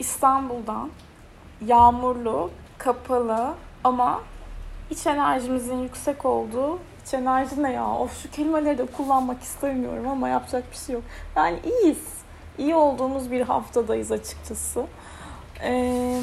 [0.00, 0.90] İstanbul'dan
[1.66, 4.20] yağmurlu, kapalı ama
[4.90, 7.94] iç enerjimizin yüksek olduğu iç enerji ne ya?
[7.94, 11.04] Of şu kelimeleri de kullanmak istemiyorum ama yapacak bir şey yok.
[11.36, 12.20] Yani iyiyiz.
[12.58, 14.86] İyi olduğumuz bir haftadayız açıkçası.
[15.62, 16.20] Ee,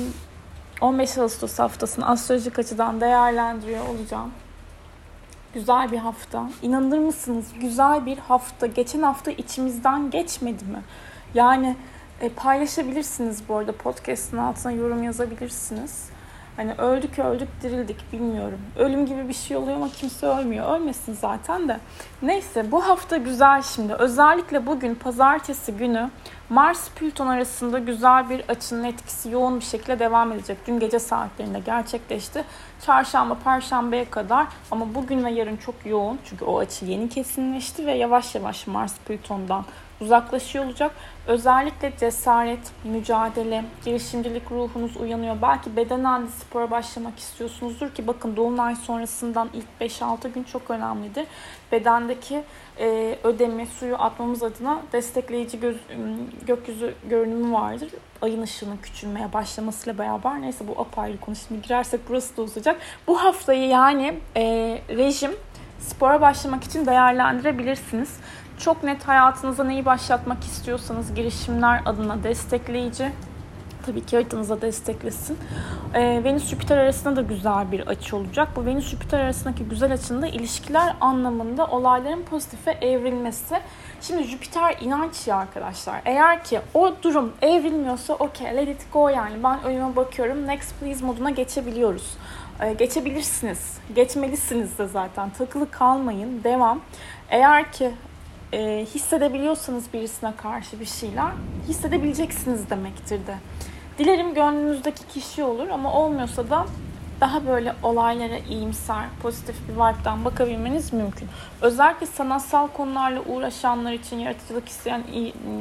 [0.82, 4.32] 15 Ağustos haftasını astrolojik açıdan değerlendiriyor olacağım.
[5.54, 6.50] Güzel bir hafta.
[6.62, 7.46] İnanır mısınız?
[7.62, 8.68] Güzel bir hafta.
[8.68, 10.82] Geçen hafta içimizden geçmedi mi?
[11.34, 11.76] Yani
[12.22, 16.10] e, paylaşabilirsiniz bu arada podcast'ın altına yorum yazabilirsiniz.
[16.58, 18.60] Hani öldük öldük dirildik bilmiyorum.
[18.76, 20.76] Ölüm gibi bir şey oluyor ama kimse ölmüyor.
[20.76, 21.80] Ölmesin zaten de.
[22.22, 23.94] Neyse bu hafta güzel şimdi.
[23.94, 26.10] Özellikle bugün pazartesi günü
[26.50, 30.58] Mars Plüton arasında güzel bir açının etkisi yoğun bir şekilde devam edecek.
[30.68, 32.44] Dün gece saatlerinde gerçekleşti.
[32.86, 36.20] Çarşamba, perşembeye kadar ama bugün ve yarın çok yoğun.
[36.26, 39.66] Çünkü o açı yeni kesinleşti ve yavaş yavaş Mars Plüton'dan
[40.02, 40.92] uzaklaşıyor olacak.
[41.28, 45.36] Özellikle cesaret, mücadele, girişimcilik ruhunuz uyanıyor.
[45.42, 51.28] Belki bedenen de spora başlamak istiyorsunuzdur ki bakın dolunay sonrasından ilk 5-6 gün çok önemlidir.
[51.72, 52.44] Bedendeki
[52.80, 55.78] e, ödemi, suyu atmamız adına destekleyici göz,
[56.48, 57.90] gökyüzü görünümü vardır.
[58.22, 61.36] Ayın ışığının küçülmeye başlamasıyla beraber neyse bu apayrı konu.
[61.36, 62.80] Şimdi girersek burası da uzayacak.
[63.08, 64.44] Bu haftayı yani e,
[64.90, 65.32] rejim
[65.80, 68.20] spora başlamak için değerlendirebilirsiniz.
[68.60, 73.12] Çok net hayatınıza neyi başlatmak istiyorsanız girişimler adına destekleyici.
[73.86, 75.38] Tabii ki haritanıza desteklesin.
[75.94, 78.48] Ee, Venüs-Jüpiter arasında da güzel bir açı olacak.
[78.56, 83.60] Bu Venüs-Jüpiter arasındaki güzel açında ilişkiler anlamında olayların pozitife evrilmesi.
[84.02, 86.02] Şimdi Jüpiter inanç ya arkadaşlar.
[86.06, 89.44] Eğer ki o durum evrilmiyorsa okey let it go yani.
[89.44, 92.18] Ben önüme bakıyorum next please moduna geçebiliyoruz.
[92.62, 93.78] Ee, geçebilirsiniz.
[93.96, 95.30] Geçmelisiniz de zaten.
[95.30, 96.44] Takılı kalmayın.
[96.44, 96.80] Devam.
[97.30, 97.92] Eğer ki
[98.54, 101.32] e, hissedebiliyorsanız birisine karşı bir şeyler
[101.68, 103.36] hissedebileceksiniz demektir de.
[103.98, 106.66] Dilerim gönlünüzdeki kişi olur ama olmuyorsa da
[107.22, 111.28] daha böyle olaylara iyimser, pozitif bir vibe'dan bakabilmeniz mümkün.
[111.62, 115.04] Özellikle sanatsal konularla uğraşanlar için, yaratıcılık isteyen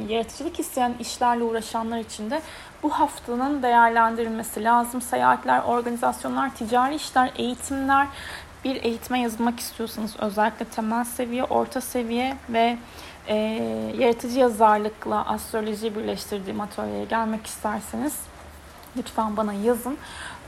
[0.09, 2.41] yaratıcılık isteyen işlerle uğraşanlar için de
[2.83, 5.01] bu haftanın değerlendirilmesi lazım.
[5.01, 8.07] Seyahatler, organizasyonlar, ticari işler, eğitimler,
[8.63, 12.77] bir eğitime yazılmak istiyorsanız özellikle temel seviye, orta seviye ve
[13.27, 13.35] e,
[13.99, 18.19] yaratıcı yazarlıkla astrolojiyi birleştirdiğim atölyeye gelmek isterseniz
[18.97, 19.97] lütfen bana yazın.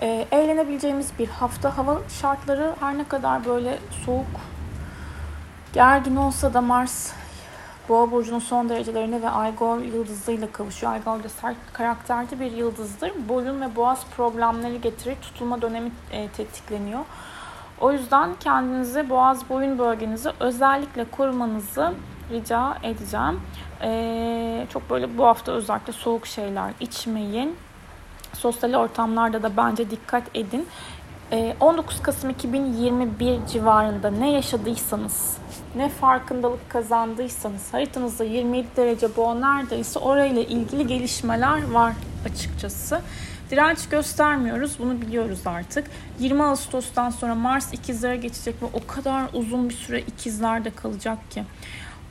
[0.01, 1.77] E, eğlenebileceğimiz bir hafta.
[1.77, 4.25] Hava şartları her ne kadar böyle soğuk,
[5.73, 7.11] gergin olsa da Mars
[7.89, 10.93] Boğa burcunun son derecelerine ve Aygol yıldızıyla kavuşuyor.
[10.93, 13.11] Aygol da sert karakterli bir yıldızdır.
[13.29, 15.15] Boyun ve boğaz problemleri getirir.
[15.21, 16.99] Tutulma dönemi e, tetikleniyor.
[17.81, 21.93] O yüzden kendinizi boğaz boyun bölgenizi özellikle korumanızı
[22.31, 23.41] rica edeceğim.
[23.81, 27.55] Ee, çok böyle bu hafta özellikle soğuk şeyler içmeyin.
[28.33, 30.67] Sosyal ortamlarda da bence dikkat edin.
[31.31, 35.37] Ee, 19 Kasım 2021 civarında ne yaşadıysanız,
[35.75, 41.93] ne farkındalık kazandıysanız, haritanızda 27 derece boğa neredeyse orayla ilgili gelişmeler var
[42.25, 43.01] açıkçası.
[43.49, 44.79] Direnç göstermiyoruz.
[44.79, 45.85] Bunu biliyoruz artık.
[46.19, 51.43] 20 Ağustos'tan sonra Mars ikizlere geçecek ve o kadar uzun bir süre ikizlerde kalacak ki.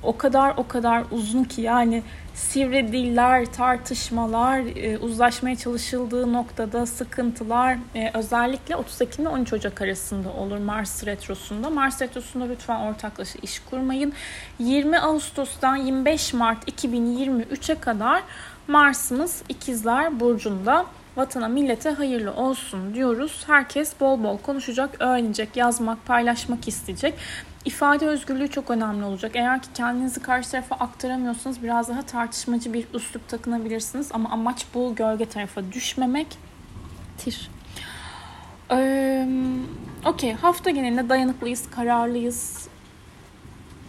[0.02, 2.02] O kadar o kadar uzun ki yani
[2.34, 9.82] sivri diller, tartışmalar, e, uzlaşmaya çalışıldığı noktada sıkıntılar e, özellikle 30 Ekim ile 13 Ocak
[9.82, 11.70] arasında olur Mars retrosunda.
[11.70, 14.12] Mars retrosunda lütfen ortaklaşa iş kurmayın.
[14.58, 18.22] 20 Ağustos'tan 25 Mart 2023'e kadar
[18.68, 20.86] Mars'ımız İkizler Burcu'nda
[21.18, 23.44] vatana millete hayırlı olsun diyoruz.
[23.46, 27.14] Herkes bol bol konuşacak, öğrenecek, yazmak, paylaşmak isteyecek.
[27.64, 29.32] İfade özgürlüğü çok önemli olacak.
[29.34, 34.08] Eğer ki kendinizi karşı tarafa aktaramıyorsanız biraz daha tartışmacı bir üslup takınabilirsiniz.
[34.12, 36.26] Ama amaç bu gölge tarafa düşmemek.
[37.18, 37.50] Tir.
[38.70, 39.28] Ee,
[40.04, 40.32] Okey.
[40.32, 42.68] Hafta genelinde dayanıklıyız, kararlıyız.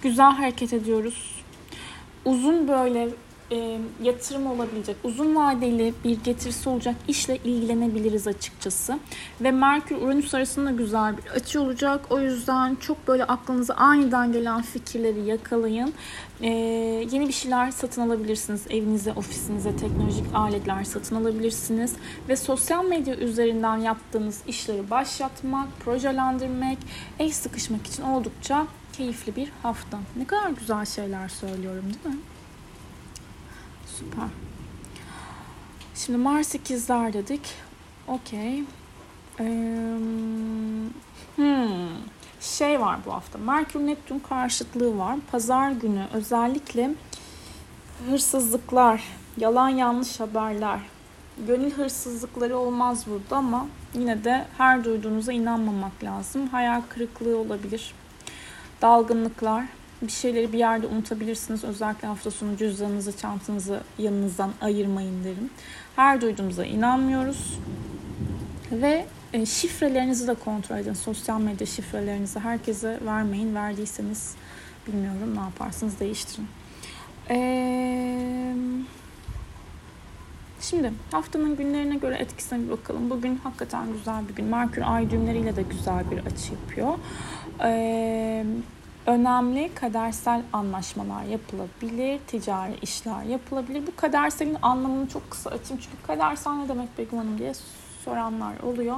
[0.04, 1.42] Güzel hareket ediyoruz.
[2.26, 3.10] Uzun böyle
[3.52, 9.00] e, yatırım olabilecek, uzun vadeli bir getirisi olacak işle ilgilenebiliriz açıkçası.
[9.42, 12.06] Ve Merkür-Uranüs arasında güzel bir açı olacak.
[12.10, 15.94] O yüzden çok böyle aklınıza aniden gelen fikirleri yakalayın.
[16.42, 16.50] E,
[17.12, 18.62] yeni bir şeyler satın alabilirsiniz.
[18.70, 21.94] Evinize, ofisinize teknolojik aletler satın alabilirsiniz.
[22.30, 26.78] Ve sosyal medya üzerinden yaptığınız işleri başlatmak, projelendirmek,
[27.20, 30.00] eş sıkışmak için oldukça keyifli bir hafta.
[30.16, 32.22] Ne kadar güzel şeyler söylüyorum değil mi?
[34.00, 34.28] Süper.
[35.96, 37.42] Şimdi Mars ikizler dedik.
[38.08, 38.64] Okey.
[39.40, 39.44] Ee,
[41.36, 41.90] hmm.
[42.42, 43.38] Şey var bu hafta.
[43.38, 45.18] Merkür Neptün karşıtlığı var.
[45.32, 46.96] Pazar günü özellikle
[48.10, 49.04] hırsızlıklar,
[49.38, 50.80] yalan yanlış haberler,
[51.48, 56.48] Gönül hırsızlıkları olmaz burada ama yine de her duyduğunuza inanmamak lazım.
[56.48, 57.94] Hayal kırıklığı olabilir.
[58.82, 59.66] Dalgınlıklar,
[60.02, 61.64] bir şeyleri bir yerde unutabilirsiniz.
[61.64, 65.50] Özellikle hafta sonu cüzdanınızı, çantanızı yanınızdan ayırmayın derim.
[65.96, 67.60] Her duyduğumuza inanmıyoruz.
[68.72, 70.94] Ve e, şifrelerinizi de kontrol edin.
[70.94, 73.56] Sosyal medya şifrelerinizi herkese vermeyin.
[73.56, 74.36] Verdiyseniz
[74.88, 76.48] bilmiyorum ne yaparsınız değiştirin.
[77.30, 78.56] Eee...
[80.62, 83.10] Şimdi haftanın günlerine göre etkisine bir bakalım.
[83.10, 84.46] Bugün hakikaten güzel bir gün.
[84.46, 86.94] Merkür ay düğümleriyle de güzel bir açı yapıyor.
[87.64, 88.46] Ee,
[89.10, 93.88] önemli kadersel anlaşmalar yapılabilir, ticari işler yapılabilir.
[93.88, 97.54] Bu kaderselin anlamını çok kısa açayım çünkü kadersel ne demek Begüm Hanım diye
[98.06, 98.98] soranlar oluyor.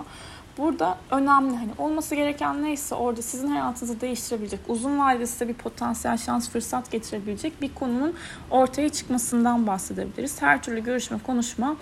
[0.57, 6.17] Burada önemli hani olması gereken neyse orada sizin hayatınızı değiştirebilecek, uzun vadede size bir potansiyel
[6.17, 8.13] şans, fırsat getirebilecek bir konunun
[8.49, 10.41] ortaya çıkmasından bahsedebiliriz.
[10.41, 11.75] Her türlü görüşme, konuşma,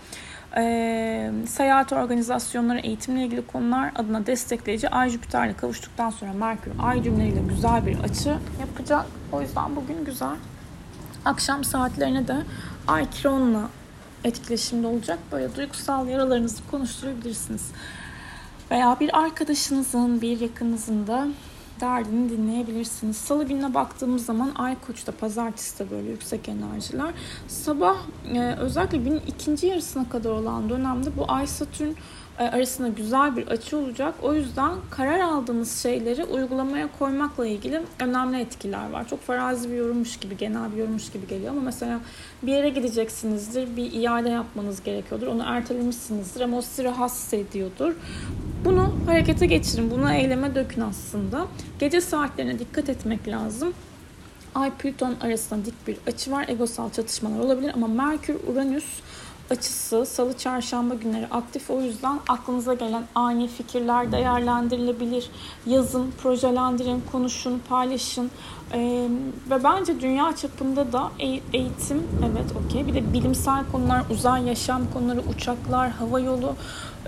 [0.57, 7.41] e, seyahat organizasyonları, eğitimle ilgili konular adına destekleyici Ay Jüpiter'le kavuştuktan sonra Merkür Ay cümleleriyle
[7.49, 9.05] güzel bir açı yapacak.
[9.31, 10.35] O yüzden bugün güzel.
[11.25, 12.35] Akşam saatlerine de
[12.87, 13.69] Ay Kiron'la
[14.23, 15.19] etkileşimde olacak.
[15.31, 17.71] Böyle duygusal yaralarınızı konuşturabilirsiniz.
[18.71, 21.27] Veya bir arkadaşınızın, bir yakınınızın da
[21.79, 23.17] derdini dinleyebilirsiniz.
[23.17, 27.13] Salı gününe baktığımız zaman Ay Koç'ta, Pazartesi de böyle yüksek enerjiler.
[27.47, 27.97] Sabah
[28.33, 31.93] e, özellikle günün ikinci yarısına kadar olan dönemde bu Ay Satürn
[32.39, 34.15] e, arasında güzel bir açı olacak.
[34.21, 39.07] O yüzden karar aldığınız şeyleri uygulamaya koymakla ilgili önemli etkiler var.
[39.07, 41.99] Çok farazi bir yorummuş gibi, genel bir yorummuş gibi geliyor ama mesela
[42.43, 45.27] bir yere gideceksinizdir, bir iade yapmanız gerekiyordur.
[45.27, 47.95] Onu ertelemişsinizdir ama o sizi rahatsız ediyordur.
[48.65, 51.47] Bunu harekete geçirin, bunu eyleme dökün aslında.
[51.79, 53.73] Gece saatlerine dikkat etmek lazım.
[54.55, 56.45] Ay Plüton arasında dik bir açı var.
[56.47, 58.85] Egosal çatışmalar olabilir ama Merkür Uranüs
[59.51, 61.69] açısı salı çarşamba günleri aktif.
[61.69, 65.29] O yüzden aklınıza gelen ani fikirler değerlendirilebilir.
[65.65, 68.31] Yazın, projelendirin, konuşun, paylaşın.
[68.73, 69.07] Ee,
[69.49, 71.11] ve bence dünya çapında da
[71.53, 72.87] eğitim, evet okey.
[72.87, 76.55] Bir de bilimsel konular, uzay yaşam konuları, uçaklar, hava yolu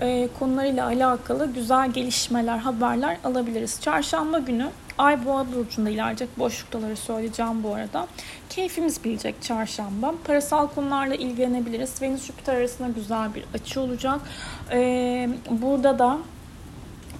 [0.00, 3.80] e, konularıyla alakalı güzel gelişmeler, haberler alabiliriz.
[3.80, 6.38] Çarşamba günü Ay Boğa burcunda ilerleyecek.
[6.38, 8.06] Boşluktaları söyleyeceğim bu arada.
[8.50, 10.14] Keyfimiz bilecek çarşamba.
[10.24, 12.02] Parasal konularla ilgilenebiliriz.
[12.02, 14.20] Venüs Jüpiter arasında güzel bir açı olacak.
[14.72, 16.18] Ee, burada da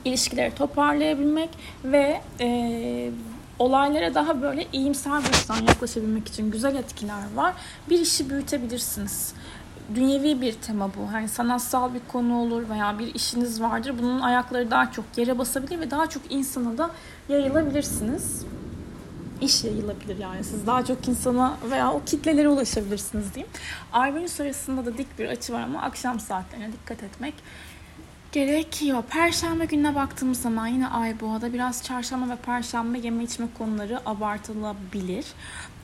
[0.05, 1.51] ilişkileri toparlayabilmek
[1.85, 3.11] ve e,
[3.59, 7.55] olaylara daha böyle iyimser bir yaklaşabilmek için güzel etkiler var.
[7.91, 9.35] Bir işi büyütebilirsiniz
[9.95, 11.13] dünyevi bir tema bu.
[11.13, 13.95] Hani sanatsal bir konu olur veya bir işiniz vardır.
[13.99, 16.91] Bunun ayakları daha çok yere basabilir ve daha çok insana da
[17.29, 18.45] yayılabilirsiniz.
[19.41, 20.45] İş yayılabilir yani.
[20.45, 23.53] Siz daha çok insana veya o kitlelere ulaşabilirsiniz diyeyim.
[23.93, 27.35] Ay Venüs arasında da dik bir açı var ama akşam saatlerine dikkat etmek
[28.33, 29.03] gerekiyor.
[29.11, 35.27] Perşembe gününe baktığımız zaman yine Ay Boğa'da biraz çarşamba ve perşembe yeme içme konuları abartılabilir.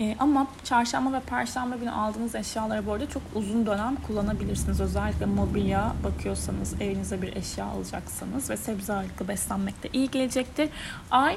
[0.00, 4.81] Ee, ama çarşamba ve perşembe günü aldığınız eşyaları bu arada çok uzun dönem kullanabilirsiniz.
[4.81, 10.69] Özellikle mobilya bakıyorsanız, evinize bir eşya alacaksanız ve sebze ağırlıklı beslenmek de iyi gelecektir.
[11.11, 11.37] Ay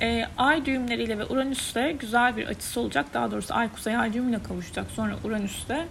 [0.00, 3.06] e, ay düğümleriyle ve Uranüs'le güzel bir açısı olacak.
[3.14, 4.90] Daha doğrusu ay kuzey ay düğümüyle kavuşacak.
[4.90, 5.86] Sonra Uranüs'le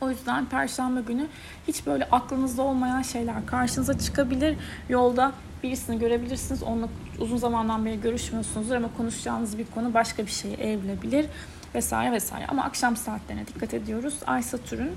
[0.00, 1.26] o yüzden perşembe günü
[1.68, 4.56] hiç böyle aklınızda olmayan şeyler karşınıza çıkabilir.
[4.88, 6.62] Yolda birisini görebilirsiniz.
[6.62, 6.88] Onunla
[7.18, 11.26] uzun zamandan beri görüşmüyorsunuzdur ama konuşacağınız bir konu başka bir şeye evrilebilir
[11.74, 12.46] vesaire vesaire.
[12.46, 14.14] Ama akşam saatlerine dikkat ediyoruz.
[14.26, 14.88] Ay Satürn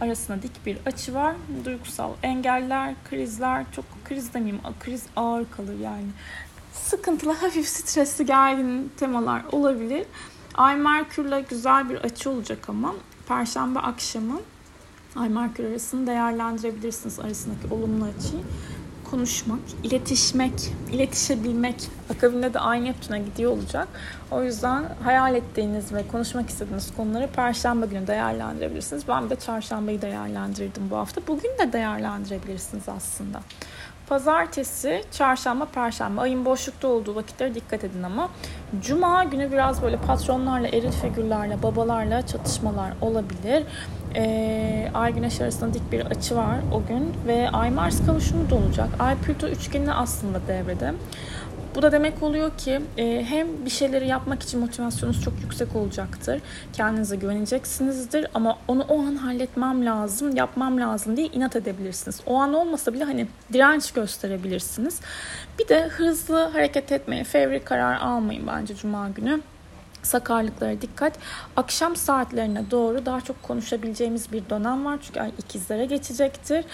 [0.00, 1.34] arasında dik bir açı var.
[1.64, 6.06] Duygusal engeller, krizler, çok kriz demeyeyim, kriz ağır kalır yani.
[6.72, 10.06] Sıkıntılı, hafif stresli, gergin temalar olabilir.
[10.54, 12.94] Ay Merkür'le güzel bir açı olacak ama
[13.28, 14.40] Perşembe akşamı
[15.16, 18.42] Ay Merkür arasını değerlendirebilirsiniz arasındaki olumlu açıyı.
[19.10, 20.52] Konuşmak, iletişmek,
[20.92, 23.88] iletişebilmek akabinde de Ay Neptün'e gidiyor olacak.
[24.30, 29.08] O yüzden hayal ettiğiniz ve konuşmak istediğiniz konuları Perşembe günü değerlendirebilirsiniz.
[29.08, 31.20] Ben de Çarşambayı değerlendirdim bu hafta.
[31.26, 33.40] Bugün de değerlendirebilirsiniz aslında.
[34.12, 38.28] Pazartesi, çarşamba, perşembe ayın boşlukta olduğu vakitlere dikkat edin ama
[38.82, 43.64] cuma günü biraz böyle patronlarla, eril figürlerle, babalarla çatışmalar olabilir.
[44.14, 48.54] Ee, Ay Güneş arasında dik bir açı var o gün ve Ay Mars kavuşumu da
[48.54, 48.88] olacak.
[48.98, 50.94] Ay Plüto üçgeni aslında devrede.
[51.74, 56.40] Bu da demek oluyor ki e, hem bir şeyleri yapmak için motivasyonunuz çok yüksek olacaktır.
[56.72, 62.20] Kendinize güveneceksinizdir ama onu o an halletmem lazım, yapmam lazım diye inat edebilirsiniz.
[62.26, 65.00] O an olmasa bile hani direnç gösterebilirsiniz.
[65.58, 69.40] Bir de hızlı hareket etmeye, fevri karar almayın bence cuma günü
[70.02, 71.18] sakarlıklara dikkat.
[71.56, 74.98] Akşam saatlerine doğru daha çok konuşabileceğimiz bir dönem var.
[75.02, 76.64] Çünkü ay ikizlere geçecektir.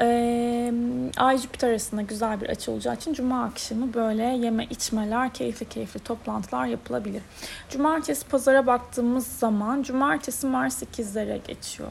[0.00, 0.72] Ee,
[1.16, 6.00] ay Jüpiter arasında güzel bir açı olacağı için cuma akşamı böyle yeme içmeler, keyifli keyifli
[6.00, 7.22] toplantılar yapılabilir.
[7.70, 11.90] Cumartesi pazara baktığımız zaman cumartesi Mars ikizlere geçiyor.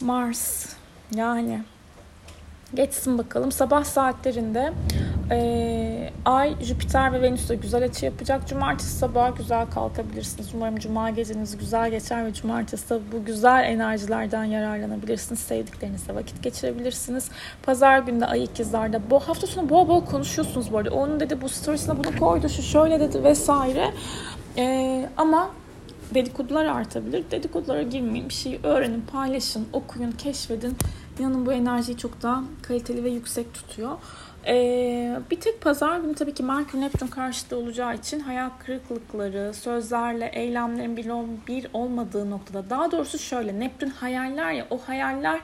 [0.00, 0.66] Mars
[1.14, 1.62] yani
[2.74, 3.52] geçsin bakalım.
[3.52, 4.72] Sabah saatlerinde
[5.30, 8.48] e, Ay, Jüpiter ve Venüs de güzel açı yapacak.
[8.48, 10.48] Cumartesi sabah güzel kalkabilirsiniz.
[10.54, 15.40] Umarım cuma geceniz güzel geçer ve cumartesi bu güzel enerjilerden yararlanabilirsiniz.
[15.40, 17.30] Sevdiklerinizle vakit geçirebilirsiniz.
[17.62, 19.10] Pazar günde Ay ikizlerde.
[19.10, 20.90] Bu hafta sonu bol bol konuşuyorsunuz bu arada.
[20.90, 23.90] Onun dedi bu storiesine bunu koydu, şu şöyle dedi vesaire.
[24.56, 25.50] E, ama
[26.14, 27.24] dedikodular artabilir.
[27.30, 28.28] Dedikodulara girmeyin.
[28.28, 30.76] Bir şeyi öğrenin, paylaşın, okuyun, keşfedin.
[31.18, 33.90] İnanın bu enerjiyi çok daha kaliteli ve yüksek tutuyor.
[34.46, 40.30] Ee, bir tek pazar günü tabii ki Merkür Neptün karşıtı olacağı için hayal kırıklıkları, sözlerle
[40.34, 41.10] eylemlerin bir,
[41.46, 42.70] bir olmadığı noktada.
[42.70, 45.40] Daha doğrusu şöyle Neptün hayaller ya o hayallerle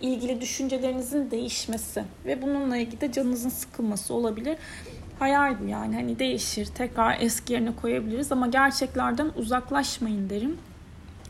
[0.00, 4.56] ilgili düşüncelerinizin değişmesi ve bununla ilgili de canınızın sıkılması olabilir.
[5.18, 10.58] Hayal bu yani hani değişir tekrar eski yerine koyabiliriz ama gerçeklerden uzaklaşmayın derim.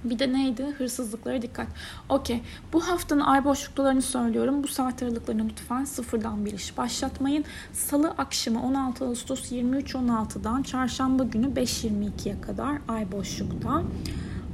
[0.04, 0.66] Bir de neydi?
[0.78, 1.66] Hırsızlıklara dikkat.
[2.08, 2.42] Okey.
[2.72, 4.62] Bu haftanın ay boşluklarını söylüyorum.
[4.62, 7.44] Bu saat aralıklarını lütfen sıfırdan bir iş başlatmayın.
[7.72, 13.82] Salı akşamı 16 Ağustos 23.16'dan çarşamba günü 5.22'ye kadar ay boşlukta.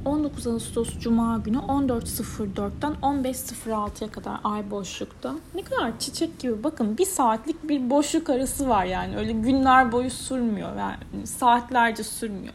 [0.05, 5.35] 19 Ağustos Cuma günü 14.04'ten 15.06'ya kadar ay boşlukta.
[5.55, 6.63] Ne kadar çiçek gibi.
[6.63, 9.17] Bakın bir saatlik bir boşluk arası var yani.
[9.17, 10.75] Öyle günler boyu sürmüyor.
[10.75, 12.53] Yani saatlerce sürmüyor.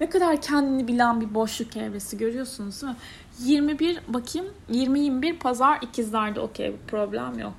[0.00, 2.98] Ne kadar kendini bilen bir boşluk evresi görüyorsunuz değil mi?
[3.38, 7.54] 21 bakayım 20-21 pazar ikizlerde okey problem yok.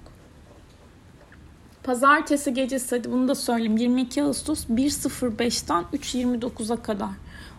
[1.83, 7.09] Pazartesi gecesi hadi bunu da söyleyeyim 22 Ağustos 1.05'ten 3.29'a kadar.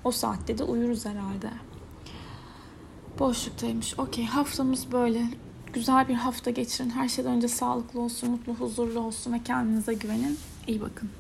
[0.05, 1.51] O saatte de uyuruz herhalde.
[3.19, 3.99] Boşluktaymış.
[3.99, 5.23] Okey haftamız böyle.
[5.73, 6.91] Güzel bir hafta geçirin.
[6.91, 10.39] Her şeyden önce sağlıklı olsun, mutlu, huzurlu olsun ve kendinize güvenin.
[10.67, 11.11] İyi bakın.